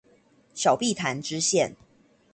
[0.55, 1.75] 小碧潭支線